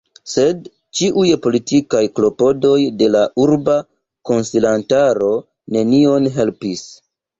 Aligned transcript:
Sed 0.29 0.61
ĉiuj 0.99 1.25
politikaj 1.45 2.01
klopodoj 2.19 2.79
de 3.01 3.09
la 3.17 3.21
urba 3.45 3.75
konsilantaro 4.31 5.33
nenion 5.77 6.31
helpis. 6.39 6.83